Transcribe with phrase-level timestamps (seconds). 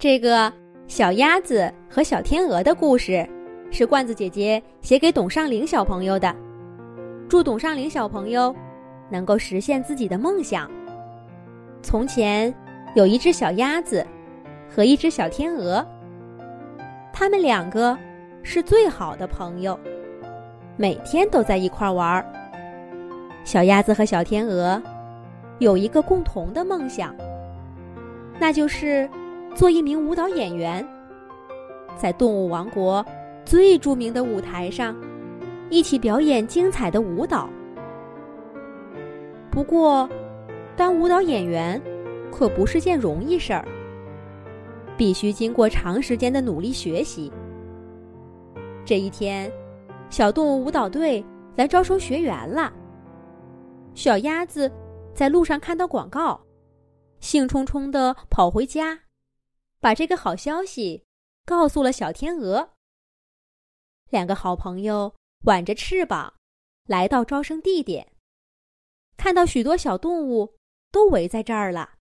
[0.00, 0.50] 这个
[0.88, 3.28] 小鸭子和小天鹅的故事，
[3.70, 6.34] 是罐子姐姐写给董尚玲小朋友的。
[7.28, 8.56] 祝董尚玲小朋友
[9.10, 10.70] 能够实现自己的梦想。
[11.82, 12.52] 从前
[12.94, 14.04] 有一只小鸭子
[14.74, 15.86] 和一只小天鹅，
[17.12, 17.94] 他们两个
[18.42, 19.78] 是最好的朋友，
[20.78, 22.24] 每天都在一块玩儿。
[23.44, 24.82] 小鸭子和小天鹅
[25.58, 27.14] 有一个共同的梦想，
[28.38, 29.06] 那就是
[29.54, 30.86] 做一名舞蹈演员，
[31.96, 33.04] 在动物王国
[33.44, 34.96] 最著名的舞台上
[35.68, 37.48] 一起表演精彩的舞蹈。
[39.50, 40.08] 不过，
[40.76, 41.80] 当舞蹈演员
[42.32, 43.66] 可不是件容易事儿，
[44.96, 47.30] 必须经过长时间的努力学习。
[48.84, 49.50] 这一天，
[50.08, 51.24] 小动物舞蹈队
[51.56, 52.72] 来招收学员了。
[53.92, 54.70] 小鸭子
[55.12, 56.40] 在路上看到广告，
[57.18, 58.98] 兴冲冲的跑回家，
[59.80, 61.04] 把这个好消息
[61.44, 62.74] 告诉了小天鹅。
[64.10, 66.34] 两个好朋友挽着翅膀
[66.84, 68.12] 来到招生地点，
[69.16, 70.56] 看到许多小动物
[70.92, 71.98] 都围在这儿了，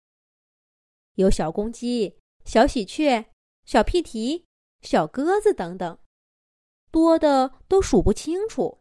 [1.16, 3.25] 有小公鸡、小喜鹊、
[3.66, 4.45] 小屁蹄、
[4.81, 6.00] 小鸽子等等，
[6.89, 8.80] 多的都数不清楚。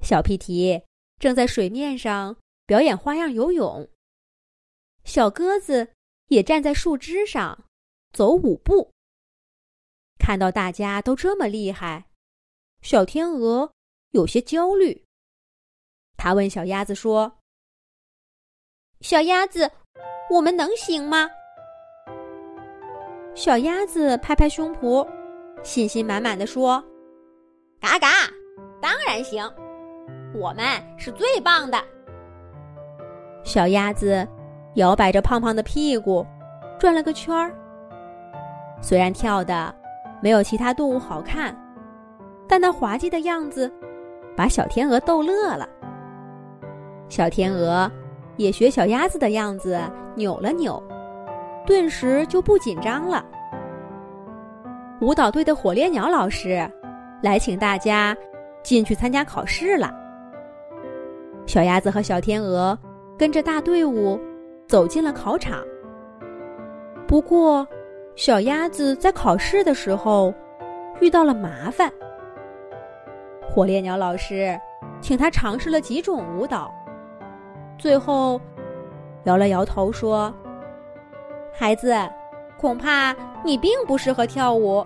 [0.00, 0.84] 小屁蹄。
[1.18, 3.88] 正在水面上表演花样游泳。
[5.02, 5.94] 小鸽子
[6.28, 7.64] 也站在树枝上
[8.12, 8.90] 走五步。
[10.18, 12.06] 看到大家都这么厉害，
[12.82, 13.72] 小天鹅
[14.10, 15.04] 有些焦虑。
[16.16, 17.38] 他问小鸭子说
[19.02, 19.70] ：“小鸭子，
[20.30, 21.30] 我们能行吗？”
[23.36, 25.06] 小鸭子拍拍胸脯，
[25.62, 26.82] 信心满满的说
[27.78, 28.08] ：“嘎嘎，
[28.80, 29.44] 当然行。”
[30.34, 30.66] 我们
[30.98, 31.82] 是最棒的。
[33.44, 34.26] 小鸭子
[34.76, 36.24] 摇摆着胖胖的屁股，
[36.78, 37.52] 转了个圈儿。
[38.80, 39.74] 虽然跳的
[40.22, 41.54] 没有其他动物好看，
[42.46, 43.70] 但那滑稽的样子
[44.36, 45.68] 把小天鹅逗乐了。
[47.08, 47.90] 小天鹅
[48.36, 49.80] 也学小鸭子的样子
[50.14, 50.82] 扭了扭，
[51.66, 53.24] 顿时就不紧张了。
[55.00, 56.70] 舞蹈队的火烈鸟老师
[57.22, 58.14] 来请大家
[58.62, 59.90] 进去参加考试了。
[61.46, 62.78] 小鸭子和小天鹅
[63.16, 64.20] 跟着大队伍
[64.66, 65.64] 走进了考场。
[67.06, 67.66] 不过，
[68.14, 70.32] 小鸭子在考试的时候
[71.00, 71.90] 遇到了麻烦。
[73.42, 74.58] 火烈鸟老师
[75.00, 76.72] 请他尝试了几种舞蹈，
[77.78, 78.40] 最后
[79.24, 80.34] 摇了摇头说
[81.54, 81.94] ：“孩子，
[82.58, 84.84] 恐怕你并不适合跳舞，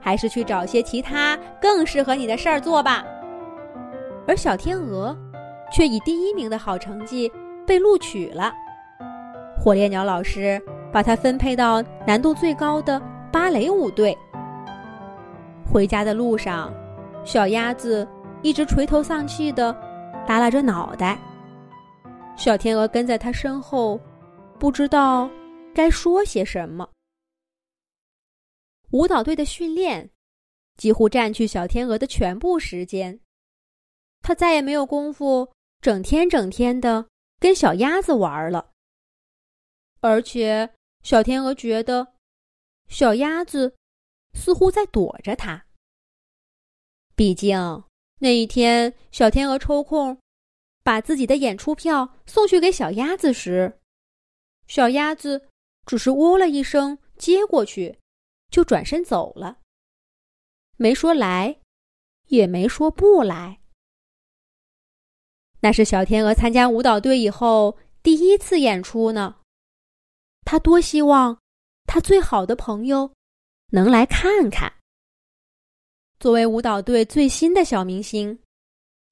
[0.00, 3.04] 还是去找些其他更适合你的事儿做吧。”
[4.26, 5.16] 而小天鹅。
[5.72, 7.30] 却以第一名的好成绩
[7.66, 8.52] 被录取了。
[9.66, 10.62] 火烈鸟老师
[10.92, 14.16] 把他分配到难度最高的芭蕾舞队。
[15.68, 16.72] 回家的路上，
[17.24, 18.06] 小鸭子
[18.44, 19.72] 一直垂头丧气的
[20.24, 21.18] 耷拉着脑袋。
[22.36, 24.00] 小天鹅跟在他身后，
[24.56, 25.28] 不知道
[25.74, 26.88] 该说些什么。
[28.92, 30.08] 舞蹈队的训练
[30.76, 33.18] 几乎占据小天鹅的全部时间，
[34.22, 35.48] 他再也没有功夫。
[35.80, 37.04] 整天整天的
[37.40, 38.64] 跟小鸭子玩了，
[40.06, 40.72] 而且
[41.02, 42.14] 小天鹅觉得
[42.88, 43.76] 小鸭子
[44.34, 45.66] 似乎在躲着它。
[47.14, 47.84] 毕竟
[48.18, 50.18] 那一天，小天鹅抽空
[50.82, 53.80] 把自己的演出票送去给小鸭子时，
[54.66, 55.48] 小鸭子
[55.84, 57.98] 只是喔了一声接过去，
[58.50, 59.58] 就转身走了，
[60.76, 61.60] 没说来，
[62.26, 63.60] 也没说不来。
[65.60, 69.40] 那是小天鹅参加舞蹈队以后第一次演出呢，
[70.46, 71.36] 他多希望
[71.86, 73.10] 他最好的朋友
[73.72, 74.72] 能来看看。
[76.20, 78.38] 作为舞蹈队最新的小明星，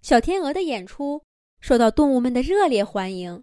[0.01, 1.21] 小天鹅的演出
[1.61, 3.43] 受到动物们的热烈欢迎。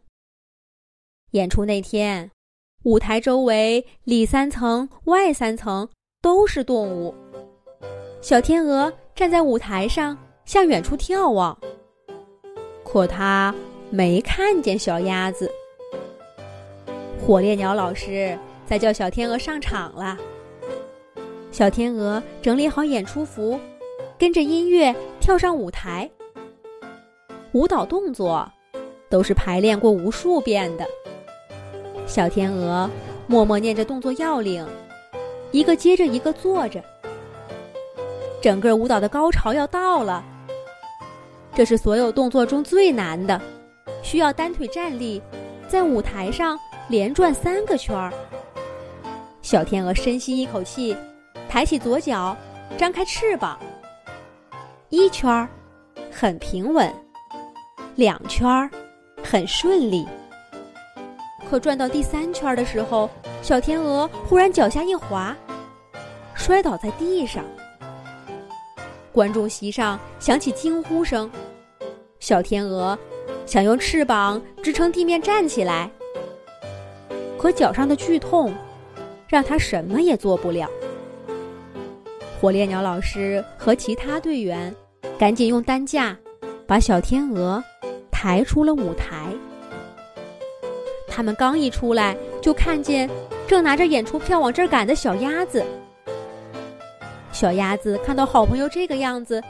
[1.31, 2.31] 演出那天，
[2.83, 5.87] 舞台周围里三层外三层
[6.21, 7.13] 都是动物，
[8.21, 11.59] 小天鹅站在舞台上向远处眺望。
[12.85, 13.53] 可他
[13.89, 15.51] 没看见小鸭子。
[17.25, 20.17] 火烈鸟老师在叫小天鹅上场了。
[21.51, 23.59] 小天鹅整理好演出服，
[24.17, 26.09] 跟着音乐跳上舞台。
[27.51, 28.49] 舞蹈动作
[29.07, 30.85] 都是排练过无数遍的。
[32.07, 32.89] 小天鹅
[33.27, 34.65] 默默念着动作要领，
[35.51, 36.83] 一个接着一个做着。
[38.41, 40.23] 整个舞蹈的高潮要到了。
[41.53, 43.39] 这是所有动作中最难的，
[44.01, 45.21] 需要单腿站立，
[45.67, 46.57] 在舞台上
[46.91, 48.11] 连转三个圈儿。
[49.41, 50.95] 小天鹅深吸一口气，
[51.47, 52.35] 抬起左脚，
[52.77, 53.57] 张开翅膀。
[54.89, 55.47] 一圈儿
[56.11, 56.93] 很平稳，
[57.95, 58.69] 两圈儿
[59.23, 60.05] 很顺利。
[61.49, 63.09] 可转到第三圈的时候，
[63.41, 65.33] 小天鹅忽然脚下一滑，
[66.35, 67.45] 摔倒在地上。
[69.13, 71.31] 观众席上响起惊呼声。
[72.19, 72.99] 小天鹅
[73.45, 75.89] 想用翅膀支撑地面站起来，
[77.41, 78.53] 和脚上的剧痛
[79.27, 80.69] 让他什么也做不了。
[82.39, 84.73] 火烈鸟老师和其他队员
[85.17, 86.15] 赶紧用担架
[86.67, 87.63] 把小天鹅
[88.11, 89.25] 抬出了舞台。
[91.07, 93.09] 他们刚一出来，就看见
[93.47, 95.65] 正拿着演出票往这儿赶的小鸭子。
[97.31, 99.41] 小鸭子看到好朋友这个样子，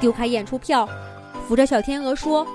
[0.00, 0.88] 丢开演出票，
[1.46, 2.46] 扶着小天鹅说：“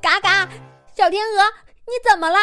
[0.00, 0.48] 嘎嘎，
[0.94, 1.42] 小天鹅，
[1.84, 2.36] 你怎么了？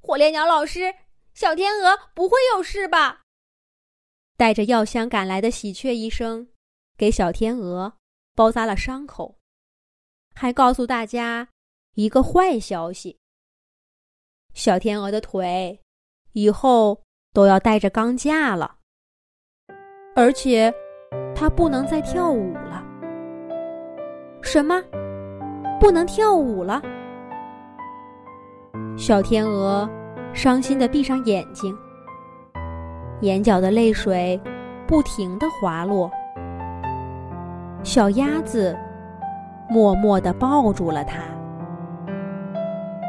[0.00, 0.94] 火烈鸟老师，
[1.34, 3.22] 小天鹅不会有事吧？”
[4.36, 6.48] 带着药箱赶来的喜鹊医生
[6.96, 7.94] 给小天鹅
[8.34, 9.36] 包扎了伤口，
[10.34, 11.48] 还告诉大家
[11.94, 13.18] 一个坏消息。
[14.54, 15.80] 小天鹅的腿
[16.32, 17.02] 以后
[17.32, 18.78] 都要带着钢架了，
[20.14, 20.72] 而且
[21.34, 22.84] 它不能再跳舞了。
[24.40, 24.80] 什么？
[25.80, 26.80] 不能跳舞了？
[28.98, 29.88] 小天鹅
[30.32, 31.72] 伤心的闭上眼睛，
[33.20, 34.38] 眼角的泪水
[34.88, 36.10] 不停的滑落。
[37.84, 38.76] 小鸭子
[39.68, 41.20] 默默的抱住了它。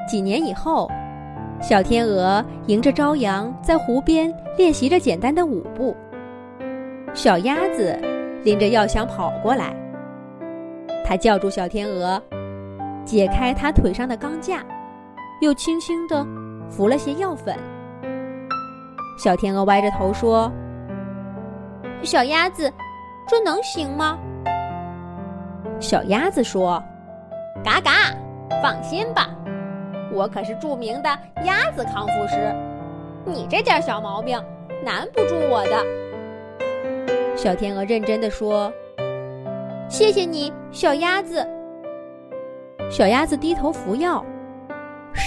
[0.08, 0.88] 几年以后。
[1.62, 5.94] 小天鹅迎着朝阳，在湖边练习着简单的舞步。
[7.14, 8.00] 小鸭子
[8.46, 9.76] 拎着药箱跑过来，
[11.04, 12.22] 它叫住小天鹅，
[13.04, 14.64] 解开它腿上的钢架，
[15.42, 16.26] 又轻轻地
[16.70, 17.56] 服了些药粉。
[19.18, 20.52] 小天鹅歪着头说
[22.04, 22.72] ：“小鸭子，
[23.28, 24.18] 这能行吗？”
[25.80, 26.82] 小鸭子说
[27.64, 27.92] ：“嘎嘎，
[28.62, 29.30] 放心吧。”
[30.12, 31.10] 我可是著名的
[31.46, 32.54] 鸭子康复师，
[33.26, 34.44] 你这点小毛病
[34.84, 35.86] 难不住我的。
[37.36, 38.72] 小天鹅认真的说
[39.88, 41.48] ：“谢谢你，小鸭子。”
[42.90, 44.26] 小鸭子低头服药，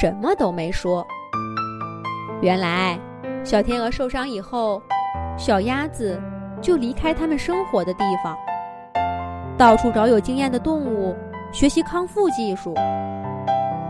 [0.02, 1.06] 什么都没说。
[2.40, 2.99] 原来，
[3.44, 4.82] 小天鹅受伤以后，
[5.38, 6.20] 小鸭子
[6.60, 8.37] 就离开他们生活的地方，
[9.56, 11.14] 到处找有经验的动物
[11.52, 12.75] 学习康复技术。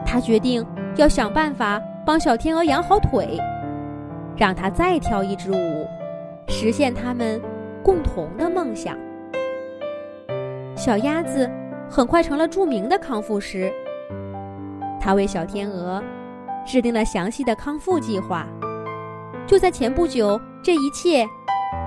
[0.04, 0.62] 他决定。
[0.96, 3.38] 要想办法帮小天鹅养好腿，
[4.36, 5.86] 让它再跳一支舞，
[6.48, 7.40] 实现他们
[7.82, 8.94] 共同的梦想。
[10.76, 11.50] 小鸭子
[11.88, 13.72] 很快成了著名的康复师，
[15.02, 16.00] 他为小天鹅
[16.64, 18.46] 制定了详细的康复计划。
[19.48, 21.26] 就在前不久，这一切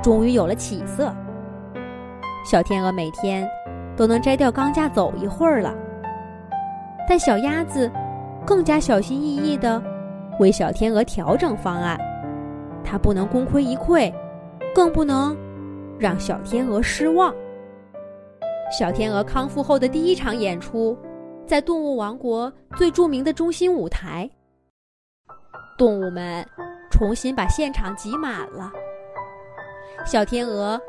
[0.04, 1.16] 终于有了起色。
[2.46, 3.48] 小天鹅每天
[3.96, 5.74] 都能摘掉钢架走一会儿了，
[7.08, 7.90] 但小鸭子。
[8.46, 9.82] 更加小心翼翼地
[10.40, 12.00] 为小天鹅调整方案，
[12.84, 14.14] 他不能功亏一篑，
[14.72, 15.36] 更不能
[15.98, 17.34] 让小天鹅失望。
[18.78, 20.96] 小天鹅康复后的第一场演出，
[21.46, 24.30] 在动物王国最著名的中心舞台，
[25.78, 26.46] 动物们
[26.92, 28.72] 重新把现场挤满了。
[30.06, 30.80] 小天鹅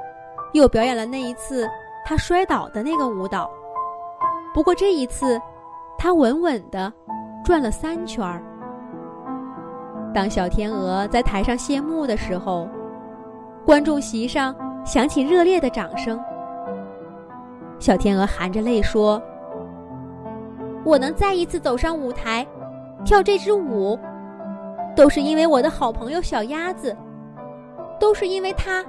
[0.52, 1.68] 又表演了那一次
[2.04, 3.50] 他摔倒的那个舞蹈，
[4.54, 5.40] 不过这一次，
[5.98, 6.92] 他稳稳的。
[7.44, 8.42] 转了三圈儿。
[10.12, 12.68] 当小天鹅在台上谢幕的时候，
[13.64, 14.52] 观众席上
[14.84, 16.20] 响起热烈的掌声。
[17.78, 19.22] 小天鹅含着泪说
[20.86, 22.46] ：“我能再一次走上舞台，
[23.04, 23.98] 跳这支舞，
[24.94, 26.96] 都是因为我的好朋友小鸭子，
[27.98, 28.84] 都是因为他，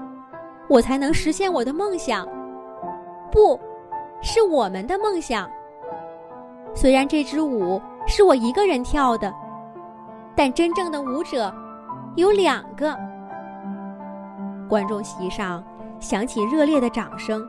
[0.69, 2.25] 我才能实现我的梦想。
[3.31, 3.59] 不，
[4.21, 5.49] 是我们的梦想。
[6.75, 9.33] 虽然这支舞……”是我一个人跳的，
[10.33, 11.53] 但真正的舞者
[12.15, 12.97] 有两个。
[14.69, 15.61] 观众席上
[15.99, 17.45] 响起热烈的掌声，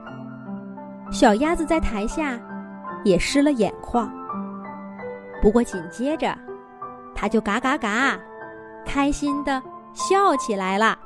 [1.12, 2.36] 小鸭子在台下
[3.04, 4.12] 也湿了眼眶。
[5.40, 6.36] 不过紧接着，
[7.14, 8.18] 他就嘎嘎嘎，
[8.84, 9.62] 开心的
[9.94, 10.98] 笑起来了。